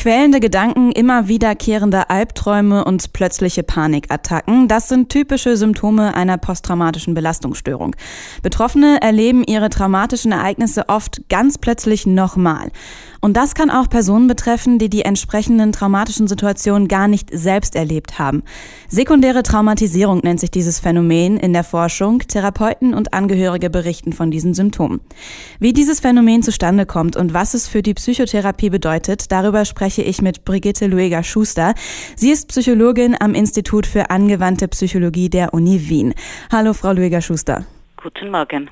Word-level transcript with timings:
Quälende 0.00 0.40
Gedanken, 0.40 0.92
immer 0.92 1.28
wiederkehrende 1.28 2.08
Albträume 2.08 2.86
und 2.86 3.12
plötzliche 3.12 3.62
Panikattacken, 3.62 4.66
das 4.66 4.88
sind 4.88 5.10
typische 5.10 5.58
Symptome 5.58 6.14
einer 6.14 6.38
posttraumatischen 6.38 7.12
Belastungsstörung. 7.12 7.94
Betroffene 8.42 9.02
erleben 9.02 9.44
ihre 9.44 9.68
traumatischen 9.68 10.32
Ereignisse 10.32 10.88
oft 10.88 11.28
ganz 11.28 11.58
plötzlich 11.58 12.06
nochmal. 12.06 12.70
Und 13.20 13.36
das 13.36 13.54
kann 13.54 13.68
auch 13.68 13.90
Personen 13.90 14.26
betreffen, 14.26 14.78
die 14.78 14.88
die 14.88 15.02
entsprechenden 15.02 15.72
traumatischen 15.72 16.26
Situationen 16.26 16.88
gar 16.88 17.06
nicht 17.06 17.28
selbst 17.30 17.76
erlebt 17.76 18.18
haben. 18.18 18.42
Sekundäre 18.88 19.42
Traumatisierung 19.42 20.20
nennt 20.24 20.40
sich 20.40 20.50
dieses 20.50 20.80
Phänomen 20.80 21.36
in 21.36 21.52
der 21.52 21.64
Forschung. 21.64 22.20
Therapeuten 22.20 22.94
und 22.94 23.12
Angehörige 23.12 23.68
berichten 23.68 24.14
von 24.14 24.30
diesen 24.30 24.54
Symptomen. 24.54 25.00
Wie 25.58 25.74
dieses 25.74 26.00
Phänomen 26.00 26.42
zustande 26.42 26.86
kommt 26.86 27.16
und 27.16 27.34
was 27.34 27.52
es 27.52 27.68
für 27.68 27.82
die 27.82 27.92
Psychotherapie 27.92 28.70
bedeutet, 28.70 29.30
darüber 29.30 29.66
spreche 29.90 30.08
ich 30.08 30.22
mit 30.22 30.44
Brigitte 30.44 30.86
Lueger-Schuster. 30.86 31.74
Sie 32.14 32.30
ist 32.30 32.46
Psychologin 32.46 33.16
am 33.18 33.34
Institut 33.34 33.86
für 33.86 34.10
angewandte 34.10 34.68
Psychologie 34.68 35.28
der 35.28 35.52
Uni 35.52 35.88
Wien. 35.88 36.14
Hallo, 36.52 36.74
Frau 36.74 36.92
Lueger-Schuster. 36.92 37.64
Guten 38.00 38.30
Morgen. 38.30 38.70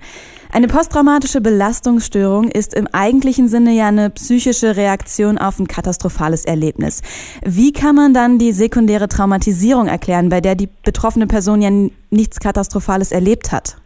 Eine 0.53 0.69
posttraumatische 0.69 1.41
Belastungsstörung 1.41 2.49
ist 2.53 2.73
im 2.73 2.87
eigentlichen 2.93 3.49
Sinne 3.49 3.73
ja 3.73 3.89
eine 3.89 4.11
psychische 4.11 4.77
Reaktion 4.77 5.39
auf 5.39 5.59
ein 5.59 5.67
katastrophales 5.67 6.45
Erlebnis. 6.45 7.03
Wie 7.45 7.73
kann 7.73 7.97
man 7.97 8.15
dann 8.15 8.39
die 8.39 8.53
sekundäre 8.53 9.09
Traumatisierung 9.09 9.89
erklären, 9.89 10.29
bei 10.29 10.41
der 10.41 10.55
die 10.55 10.69
betroffene 10.85 11.27
Person 11.27 11.61
ja 11.61 11.71
nichts 12.11 12.39
Katastrophales 12.39 13.11
erlebt 13.11 13.51
hat? 13.51 13.77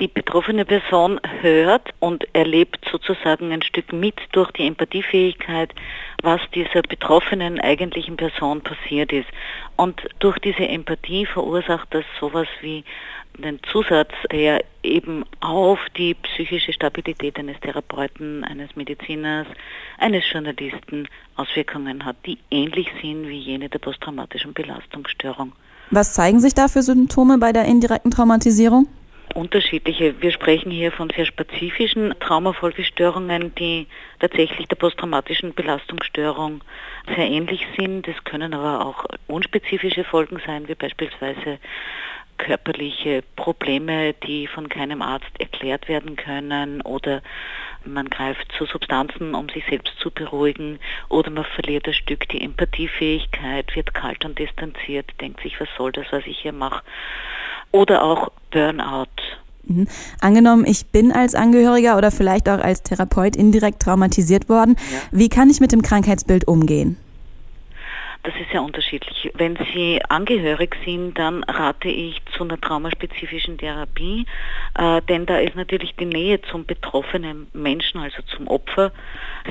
Die 0.00 0.08
betroffene 0.08 0.64
Person 0.64 1.20
hört 1.40 1.90
und 2.00 2.26
erlebt 2.34 2.84
sozusagen 2.90 3.52
ein 3.52 3.62
Stück 3.62 3.92
mit 3.92 4.16
durch 4.32 4.50
die 4.50 4.66
Empathiefähigkeit, 4.66 5.72
was 6.20 6.40
dieser 6.52 6.82
betroffenen 6.82 7.60
eigentlichen 7.60 8.16
Person 8.16 8.60
passiert 8.60 9.12
ist. 9.12 9.28
Und 9.76 10.02
durch 10.18 10.36
diese 10.40 10.66
Empathie 10.66 11.26
verursacht 11.26 11.86
das 11.90 12.04
sowas 12.18 12.48
wie 12.60 12.84
einen 13.38 13.60
Zusatz, 13.70 14.12
der 14.32 14.64
eben 14.82 15.24
auf 15.40 15.78
die 15.96 16.14
psychische 16.14 16.72
Stabilität 16.72 17.38
eines 17.38 17.60
Therapeuten, 17.60 18.42
eines 18.42 18.74
Mediziners, 18.74 19.46
eines 19.98 20.24
Journalisten 20.30 21.06
Auswirkungen 21.36 22.04
hat, 22.04 22.16
die 22.26 22.38
ähnlich 22.50 22.88
sind 23.00 23.28
wie 23.28 23.38
jene 23.38 23.68
der 23.68 23.78
posttraumatischen 23.78 24.54
Belastungsstörung. 24.54 25.52
Was 25.90 26.14
zeigen 26.14 26.40
sich 26.40 26.54
da 26.54 26.66
für 26.66 26.82
Symptome 26.82 27.38
bei 27.38 27.52
der 27.52 27.66
indirekten 27.66 28.10
Traumatisierung? 28.10 28.88
Unterschiedliche. 29.34 30.20
Wir 30.20 30.32
sprechen 30.32 30.70
hier 30.70 30.92
von 30.92 31.10
sehr 31.10 31.26
spezifischen 31.26 32.14
Traumafolgestörungen, 32.20 33.54
die 33.54 33.86
tatsächlich 34.20 34.68
der 34.68 34.76
posttraumatischen 34.76 35.54
Belastungsstörung 35.54 36.62
sehr 37.14 37.28
ähnlich 37.28 37.66
sind. 37.76 38.08
Es 38.08 38.22
können 38.24 38.54
aber 38.54 38.86
auch 38.86 39.04
unspezifische 39.26 40.04
Folgen 40.04 40.40
sein, 40.46 40.68
wie 40.68 40.74
beispielsweise 40.74 41.58
körperliche 42.38 43.22
Probleme, 43.36 44.12
die 44.12 44.46
von 44.46 44.68
keinem 44.68 45.02
Arzt 45.02 45.30
erklärt 45.38 45.88
werden 45.88 46.16
können 46.16 46.80
oder 46.82 47.22
man 47.84 48.08
greift 48.08 48.50
zu 48.56 48.64
Substanzen, 48.66 49.34
um 49.34 49.48
sich 49.48 49.64
selbst 49.66 49.98
zu 49.98 50.10
beruhigen 50.10 50.78
oder 51.08 51.30
man 51.30 51.44
verliert 51.44 51.86
ein 51.86 51.94
Stück 51.94 52.28
die 52.30 52.40
Empathiefähigkeit, 52.40 53.74
wird 53.76 53.94
kalt 53.94 54.24
und 54.24 54.38
distanziert, 54.38 55.10
denkt 55.20 55.40
sich, 55.42 55.60
was 55.60 55.68
soll 55.76 55.92
das, 55.92 56.06
was 56.10 56.26
ich 56.26 56.38
hier 56.38 56.52
mache. 56.52 56.82
Oder 57.72 58.02
auch 58.02 58.30
Burnout. 58.50 59.06
Mhm. 59.66 59.88
Angenommen, 60.20 60.64
ich 60.66 60.86
bin 60.86 61.12
als 61.12 61.34
Angehöriger 61.34 61.96
oder 61.96 62.10
vielleicht 62.10 62.48
auch 62.48 62.58
als 62.58 62.82
Therapeut 62.82 63.36
indirekt 63.36 63.82
traumatisiert 63.82 64.48
worden. 64.48 64.76
Ja. 64.92 64.98
Wie 65.12 65.28
kann 65.28 65.50
ich 65.50 65.60
mit 65.60 65.72
dem 65.72 65.82
Krankheitsbild 65.82 66.46
umgehen? 66.48 66.96
Das 68.24 68.34
ist 68.36 68.50
sehr 68.52 68.62
unterschiedlich. 68.62 69.30
Wenn 69.34 69.58
Sie 69.74 70.00
angehörig 70.08 70.74
sind, 70.82 71.18
dann 71.18 71.44
rate 71.44 71.88
ich 71.88 72.22
zu 72.34 72.44
einer 72.44 72.58
traumaspezifischen 72.58 73.58
Therapie, 73.58 74.24
äh, 74.78 75.02
denn 75.02 75.26
da 75.26 75.38
ist 75.38 75.54
natürlich 75.56 75.94
die 75.96 76.06
Nähe 76.06 76.40
zum 76.40 76.64
betroffenen 76.64 77.48
Menschen, 77.52 78.00
also 78.00 78.22
zum 78.22 78.48
Opfer, 78.48 78.92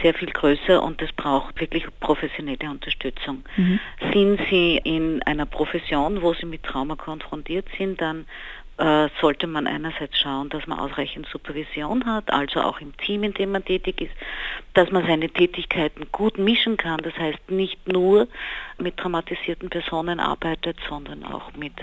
sehr 0.01 0.15
viel 0.15 0.31
größer 0.31 0.81
und 0.81 1.03
es 1.03 1.11
braucht 1.13 1.61
wirklich 1.61 1.85
professionelle 1.99 2.67
Unterstützung. 2.67 3.43
Mhm. 3.57 3.79
Sind 4.11 4.41
Sie 4.49 4.81
in 4.83 5.21
einer 5.21 5.45
Profession, 5.45 6.23
wo 6.23 6.33
Sie 6.33 6.47
mit 6.47 6.63
Trauma 6.63 6.95
konfrontiert 6.95 7.67
sind, 7.77 8.01
dann 8.01 8.25
sollte 9.21 9.45
man 9.45 9.67
einerseits 9.67 10.17
schauen, 10.17 10.49
dass 10.49 10.65
man 10.65 10.79
ausreichend 10.79 11.27
Supervision 11.31 12.05
hat, 12.05 12.31
also 12.31 12.61
auch 12.61 12.81
im 12.81 12.97
Team, 12.97 13.23
in 13.23 13.33
dem 13.33 13.51
man 13.51 13.63
tätig 13.63 14.01
ist, 14.01 14.13
dass 14.73 14.89
man 14.89 15.05
seine 15.05 15.29
Tätigkeiten 15.29 16.07
gut 16.11 16.39
mischen 16.39 16.75
kann, 16.75 16.99
das 17.03 17.15
heißt 17.15 17.51
nicht 17.51 17.87
nur 17.87 18.27
mit 18.79 18.97
traumatisierten 18.97 19.69
Personen 19.69 20.19
arbeitet, 20.19 20.77
sondern 20.89 21.23
auch 21.23 21.53
mit 21.53 21.73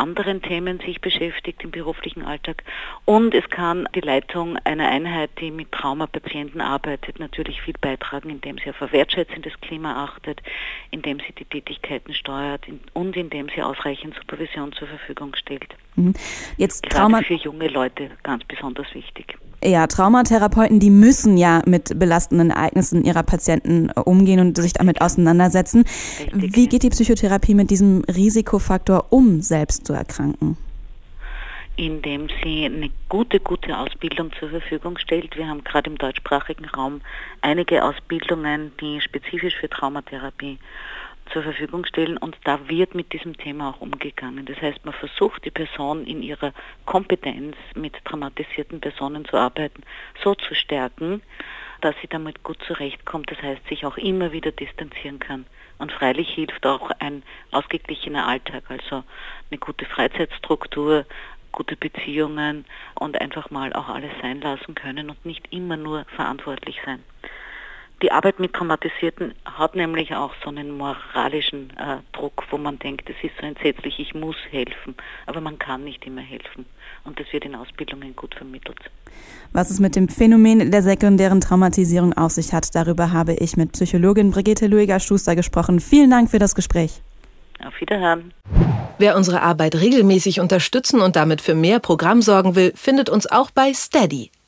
anderen 0.00 0.42
Themen 0.42 0.80
sich 0.80 1.00
beschäftigt 1.00 1.62
im 1.62 1.70
beruflichen 1.70 2.24
Alltag. 2.24 2.64
Und 3.04 3.34
es 3.34 3.48
kann 3.50 3.88
die 3.94 4.00
Leitung 4.00 4.56
einer 4.64 4.88
Einheit, 4.88 5.30
die 5.40 5.50
mit 5.50 5.70
Traumapatienten 5.72 6.60
arbeitet, 6.60 7.20
natürlich 7.20 7.60
viel 7.62 7.74
beitragen, 7.80 8.30
indem 8.30 8.58
sie 8.58 8.70
auf 8.70 8.80
ein 8.82 8.92
wertschätzendes 8.92 9.52
Klima 9.60 10.04
achtet, 10.04 10.40
indem 10.90 11.18
sie 11.18 11.32
die 11.32 11.44
Tätigkeiten 11.44 12.14
steuert 12.14 12.66
und 12.94 13.16
indem 13.16 13.48
sie 13.54 13.62
ausreichend 13.62 14.14
Supervision 14.16 14.72
zur 14.72 14.88
Verfügung 14.88 15.36
stellt. 15.36 15.74
Mhm. 15.96 16.14
Jetzt 16.56 16.82
Gerade 16.82 16.96
Trauma 16.96 17.22
für 17.22 17.34
junge 17.34 17.68
Leute 17.68 18.10
ganz 18.22 18.44
besonders 18.44 18.92
wichtig. 18.94 19.36
Ja, 19.62 19.86
Traumatherapeuten, 19.86 20.80
die 20.80 20.90
müssen 20.90 21.36
ja 21.36 21.62
mit 21.66 21.98
belastenden 21.98 22.50
Ereignissen 22.50 23.04
ihrer 23.04 23.22
Patienten 23.22 23.90
äh, 23.90 24.00
umgehen 24.00 24.40
und 24.40 24.56
sich 24.56 24.72
damit 24.72 25.02
auseinandersetzen. 25.02 25.84
Richtig. 26.20 26.56
Wie 26.56 26.68
geht 26.68 26.82
die 26.82 26.90
Psychotherapie 26.90 27.54
mit 27.54 27.70
diesem 27.70 28.02
Risikofaktor 28.04 29.06
um, 29.10 29.42
selbst 29.42 29.86
zu 29.86 29.92
erkranken? 29.92 30.56
indem 31.76 32.28
sie 32.42 32.66
eine 32.66 32.90
gute, 33.08 33.40
gute 33.40 33.78
Ausbildung 33.78 34.30
zur 34.38 34.50
Verfügung 34.50 34.98
stellt. 34.98 35.34
Wir 35.38 35.48
haben 35.48 35.64
gerade 35.64 35.88
im 35.88 35.96
deutschsprachigen 35.96 36.66
Raum 36.66 37.00
einige 37.40 37.82
Ausbildungen, 37.82 38.72
die 38.82 39.00
spezifisch 39.00 39.54
für 39.54 39.70
Traumatherapie 39.70 40.58
zur 41.32 41.42
Verfügung 41.42 41.84
stellen 41.86 42.16
und 42.16 42.36
da 42.44 42.68
wird 42.68 42.94
mit 42.94 43.12
diesem 43.12 43.36
Thema 43.36 43.70
auch 43.70 43.80
umgegangen. 43.80 44.46
Das 44.46 44.60
heißt, 44.60 44.84
man 44.84 44.94
versucht 44.94 45.44
die 45.44 45.50
Person 45.50 46.04
in 46.06 46.22
ihrer 46.22 46.52
Kompetenz 46.86 47.56
mit 47.74 47.94
traumatisierten 48.04 48.80
Personen 48.80 49.24
zu 49.24 49.36
arbeiten, 49.36 49.82
so 50.22 50.34
zu 50.34 50.54
stärken, 50.54 51.22
dass 51.80 51.94
sie 52.00 52.08
damit 52.08 52.42
gut 52.42 52.58
zurechtkommt. 52.66 53.30
Das 53.30 53.40
heißt, 53.42 53.66
sich 53.68 53.86
auch 53.86 53.96
immer 53.96 54.32
wieder 54.32 54.52
distanzieren 54.52 55.18
kann. 55.18 55.46
Und 55.78 55.92
freilich 55.92 56.28
hilft 56.28 56.66
auch 56.66 56.90
ein 56.98 57.22
ausgeglichener 57.52 58.26
Alltag, 58.26 58.64
also 58.68 59.02
eine 59.50 59.58
gute 59.58 59.86
Freizeitstruktur, 59.86 61.06
gute 61.52 61.76
Beziehungen 61.76 62.64
und 62.94 63.20
einfach 63.20 63.50
mal 63.50 63.72
auch 63.72 63.88
alles 63.88 64.12
sein 64.20 64.40
lassen 64.40 64.74
können 64.74 65.10
und 65.10 65.24
nicht 65.24 65.52
immer 65.52 65.76
nur 65.76 66.04
verantwortlich 66.16 66.80
sein. 66.84 67.02
Die 68.02 68.10
Arbeit 68.10 68.40
mit 68.40 68.54
Traumatisierten 68.54 69.34
hat 69.44 69.74
nämlich 69.74 70.14
auch 70.14 70.32
so 70.42 70.48
einen 70.48 70.70
moralischen 70.70 71.70
äh, 71.76 71.98
Druck, 72.12 72.44
wo 72.50 72.56
man 72.56 72.78
denkt, 72.78 73.10
es 73.10 73.16
ist 73.22 73.34
so 73.38 73.46
entsetzlich, 73.46 73.98
ich 73.98 74.14
muss 74.14 74.36
helfen, 74.50 74.94
aber 75.26 75.42
man 75.42 75.58
kann 75.58 75.84
nicht 75.84 76.06
immer 76.06 76.22
helfen. 76.22 76.64
Und 77.04 77.20
das 77.20 77.26
wird 77.32 77.44
in 77.44 77.54
Ausbildungen 77.54 78.16
gut 78.16 78.34
vermittelt. 78.34 78.78
Was 79.52 79.70
es 79.70 79.80
mit 79.80 79.96
dem 79.96 80.08
Phänomen 80.08 80.70
der 80.70 80.82
sekundären 80.82 81.42
Traumatisierung 81.42 82.14
auf 82.14 82.32
sich 82.32 82.54
hat, 82.54 82.74
darüber 82.74 83.12
habe 83.12 83.34
ich 83.34 83.58
mit 83.58 83.72
Psychologin 83.72 84.30
Brigitte 84.30 84.66
Lueger-Schuster 84.66 85.36
gesprochen. 85.36 85.78
Vielen 85.78 86.10
Dank 86.10 86.30
für 86.30 86.38
das 86.38 86.54
Gespräch. 86.54 87.02
Auf 87.62 87.78
Wiederhören. 87.80 88.32
Wer 88.96 89.16
unsere 89.16 89.42
Arbeit 89.42 89.74
regelmäßig 89.74 90.40
unterstützen 90.40 91.00
und 91.00 91.16
damit 91.16 91.42
für 91.42 91.54
mehr 91.54 91.80
Programm 91.80 92.22
sorgen 92.22 92.54
will, 92.54 92.72
findet 92.74 93.10
uns 93.10 93.30
auch 93.30 93.50
bei 93.50 93.74
Steady 93.74 94.30